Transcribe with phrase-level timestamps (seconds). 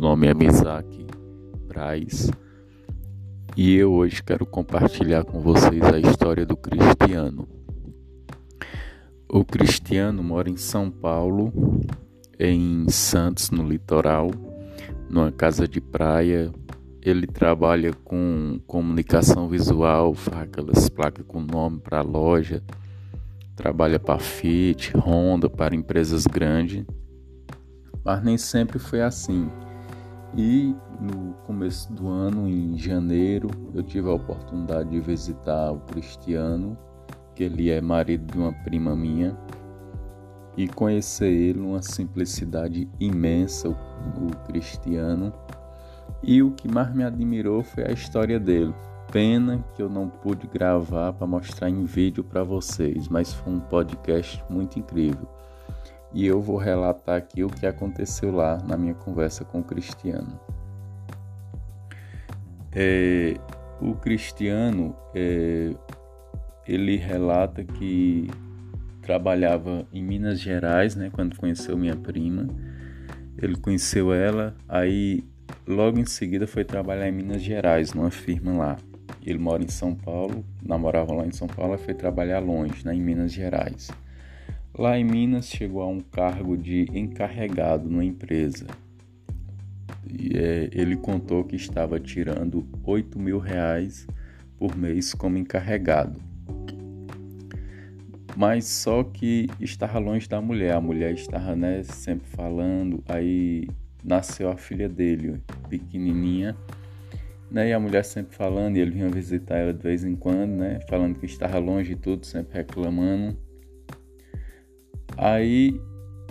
[0.00, 1.06] Meu nome é Misaki
[1.68, 2.30] Braz
[3.54, 7.46] e eu hoje quero compartilhar com vocês a história do Cristiano.
[9.28, 11.52] O Cristiano mora em São Paulo,
[12.38, 14.30] em Santos, no litoral,
[15.10, 16.50] numa casa de praia.
[17.02, 22.62] Ele trabalha com comunicação visual, faz aquelas placas com nome para loja,
[23.54, 26.86] trabalha para Fiat, Honda, para empresas grandes
[28.04, 29.50] mas nem sempre foi assim.
[30.36, 36.78] E no começo do ano, em janeiro, eu tive a oportunidade de visitar o Cristiano,
[37.34, 39.36] que ele é marido de uma prima minha,
[40.56, 45.32] e conhecer ele numa simplicidade imensa, o, o Cristiano.
[46.22, 48.74] E o que mais me admirou foi a história dele.
[49.10, 53.58] Pena que eu não pude gravar para mostrar em vídeo para vocês, mas foi um
[53.58, 55.26] podcast muito incrível
[56.12, 60.40] e eu vou relatar aqui o que aconteceu lá na minha conversa com o Cristiano.
[62.72, 63.34] É,
[63.80, 65.72] o Cristiano é,
[66.66, 68.28] ele relata que
[69.02, 72.46] trabalhava em Minas Gerais, né, quando conheceu minha prima.
[73.38, 75.24] Ele conheceu ela, aí
[75.66, 78.76] logo em seguida foi trabalhar em Minas Gerais, numa firma lá.
[79.24, 83.00] Ele mora em São Paulo, namorava lá em São Paulo, foi trabalhar longe, né, em
[83.00, 83.90] Minas Gerais.
[84.80, 88.66] Lá em Minas chegou a um cargo de encarregado numa empresa.
[90.10, 94.06] E, é, ele contou que estava tirando 8 mil reais
[94.56, 96.18] por mês como encarregado.
[98.34, 100.72] Mas só que estava longe da mulher.
[100.72, 103.04] A mulher estava né, sempre falando.
[103.06, 103.68] Aí
[104.02, 106.56] nasceu a filha dele, pequenininha.
[107.50, 110.52] Né, e a mulher sempre falando, e ele vinha visitar ela de vez em quando,
[110.52, 110.80] né?
[110.88, 113.49] Falando que estava longe de tudo, sempre reclamando.
[115.22, 115.78] Aí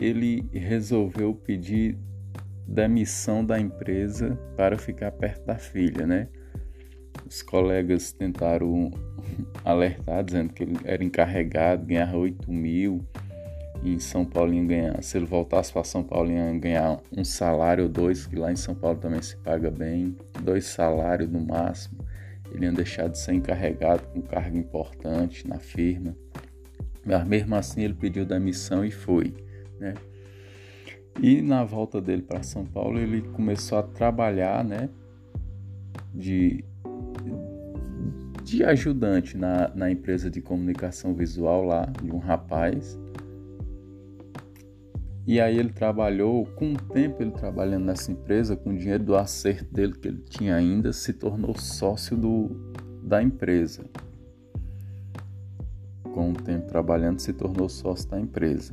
[0.00, 1.98] ele resolveu pedir
[2.68, 6.28] demissão da empresa para ficar perto da filha, né?
[7.28, 8.92] Os colegas tentaram
[9.64, 13.04] alertar, dizendo que ele era encarregado, ganhava 8 mil,
[13.82, 17.84] em São Paulo ia ganhar, se ele voltasse para São Paulo ia ganhar um salário
[17.84, 21.98] ou dois, que lá em São Paulo também se paga bem, dois salários no máximo.
[22.52, 26.16] Ele ia deixar de ser encarregado com cargo importante na firma.
[27.06, 29.32] Mas mesmo assim ele pediu demissão e foi,
[29.78, 29.94] né?
[31.22, 34.90] E na volta dele para São Paulo ele começou a trabalhar, né?
[36.12, 36.64] De,
[38.42, 42.98] de ajudante na, na empresa de comunicação visual lá, de um rapaz.
[45.26, 49.16] E aí ele trabalhou, com o tempo ele trabalhando nessa empresa, com o dinheiro do
[49.16, 53.84] acerto dele que ele tinha ainda, se tornou sócio do, da empresa
[56.16, 58.72] com o tempo trabalhando, se tornou sócio da empresa.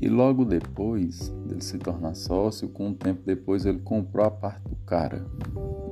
[0.00, 4.68] E logo depois dele se tornar sócio, com um tempo depois ele comprou a parte
[4.68, 5.24] do cara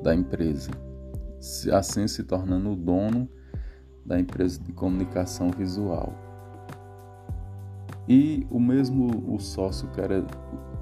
[0.03, 0.72] da empresa,
[1.72, 3.28] assim se tornando o dono
[4.04, 6.12] da empresa de comunicação visual.
[8.09, 10.26] E o mesmo o sócio que era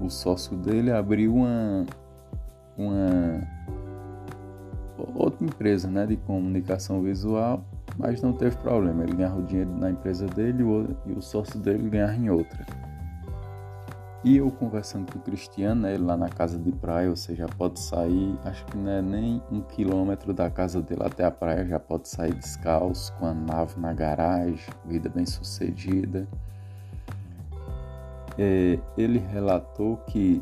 [0.01, 1.85] o sócio dele abriu uma
[2.75, 3.47] uma
[5.13, 7.63] outra empresa, né, de comunicação visual
[7.99, 9.03] mas não teve problema.
[9.03, 10.63] Ele ganhava o dinheiro na empresa dele
[11.05, 12.65] e o sócio dele ganhava em outra.
[14.23, 17.47] E eu conversando com o Cristiano, né, ele lá na casa de praia, você já
[17.47, 21.65] pode sair, acho que não é nem um quilômetro da casa dele até a praia,
[21.65, 26.27] já pode sair descalço, com a nave na garagem, vida bem sucedida.
[28.37, 30.41] É, ele relatou que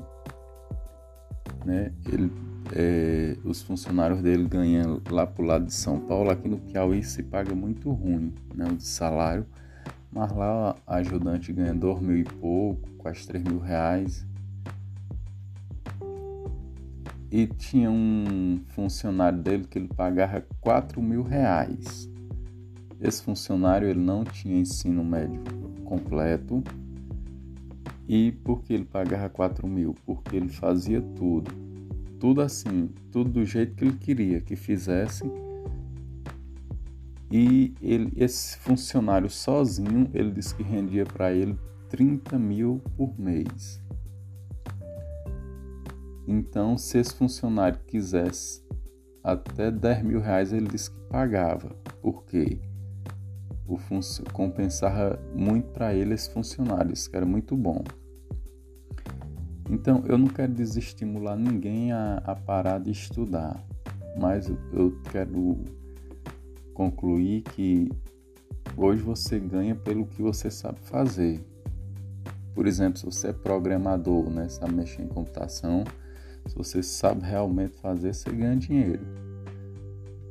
[1.63, 2.31] né, ele
[2.73, 7.23] é, os funcionários dele ganham lá pro lado de São Paulo, aqui no Piauí se
[7.23, 9.45] paga muito ruim, né, o salário,
[10.11, 14.25] mas lá a ajudante ganha dois mil e pouco, quase três mil reais.
[17.29, 22.09] E tinha um funcionário dele que ele pagava quatro mil reais.
[22.99, 25.41] Esse funcionário ele não tinha ensino médio
[25.83, 26.63] completo.
[28.07, 29.93] E por que ele pagava 4 mil?
[30.05, 31.66] Porque ele fazia tudo
[32.19, 35.23] tudo assim, tudo do jeito que ele queria que fizesse.
[37.29, 41.57] E ele, esse funcionário sozinho, ele disse que rendia para ele
[41.89, 43.81] 30 mil por mês.
[46.27, 48.61] Então, se esse funcionário quisesse
[49.23, 51.75] até 10 mil reais, ele disse que pagava.
[52.01, 52.59] porque
[53.65, 53.77] O
[54.31, 57.83] compensava muito para ele esse funcionário, isso que era muito bom.
[59.69, 63.61] Então, eu não quero desestimular ninguém a, a parar de estudar,
[64.17, 65.57] mas eu quero
[66.73, 67.89] concluir que
[68.77, 71.43] hoje você ganha pelo que você sabe fazer.
[72.55, 75.83] Por exemplo, se você é programador, né, sabe mexer em computação,
[76.47, 79.05] se você sabe realmente fazer, você ganha dinheiro.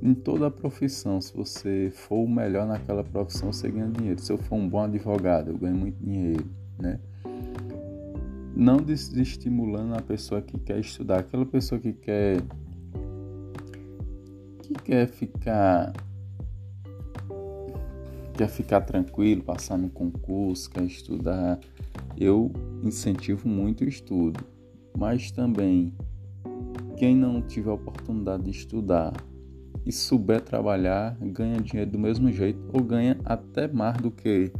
[0.02, 4.20] Em toda a profissão, se você for o melhor naquela profissão, você ganha dinheiro.
[4.20, 6.44] Se eu for um bom advogado, eu ganho muito dinheiro,
[6.78, 6.98] né?
[8.66, 12.42] Não desestimulando a pessoa que quer estudar, aquela pessoa que quer
[14.60, 15.92] que quer ficar
[18.34, 21.60] quer ficar tranquilo, passar no concurso, quer estudar,
[22.18, 22.50] eu
[22.82, 24.44] incentivo muito o estudo.
[24.98, 25.94] Mas também
[26.96, 29.12] quem não tiver oportunidade de estudar
[29.84, 34.50] e souber trabalhar, ganha dinheiro do mesmo jeito ou ganha até mais do que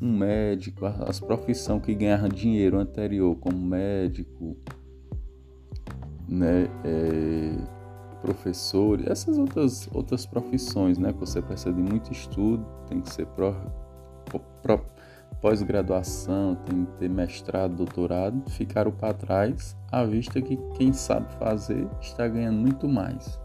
[0.00, 4.56] um médico, as profissões que ganharam dinheiro anterior, como médico,
[6.28, 7.56] né, é,
[8.20, 13.26] professor, essas outras, outras profissões, né, que você precisa de muito estudo, tem que ser
[13.26, 13.54] pro,
[15.40, 21.88] pós-graduação, tem que ter mestrado, doutorado, ficaram para trás, à vista que quem sabe fazer
[22.00, 23.40] está ganhando muito mais.